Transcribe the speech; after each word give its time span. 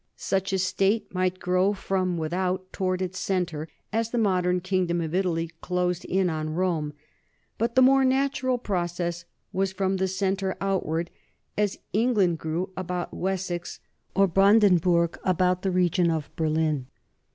Such 0.15 0.51
a 0.51 0.57
state 0.57 1.13
might 1.13 1.37
grow 1.37 1.73
from 1.73 2.17
without 2.17 2.73
toward 2.73 3.03
its 3.03 3.19
centre, 3.19 3.67
as 3.93 4.09
the 4.09 4.17
modern 4.17 4.59
kingdom 4.59 4.99
of 4.99 5.13
Italy 5.13 5.51
closed 5.61 6.05
in 6.05 6.27
on 6.27 6.49
Rome, 6.49 6.93
but 7.59 7.75
the 7.75 7.83
more 7.83 8.03
natural 8.03 8.57
process 8.57 9.25
was 9.53 9.71
from 9.71 9.97
the 9.97 10.07
centre 10.07 10.57
outward, 10.59 11.11
as 11.55 11.77
England 11.93 12.39
grew 12.39 12.71
about 12.75 13.13
Wessex 13.13 13.79
or 14.15 14.27
Branden 14.27 14.77
burg 14.81 15.19
about 15.23 15.61
the 15.61 15.69
region 15.69 16.07
near 16.07 16.23
Berlin. 16.35 16.87